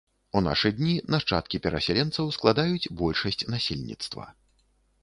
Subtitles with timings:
[0.37, 4.29] У нашы дні нашчадкі перасяленцаў складаюць большасць насельніцтва.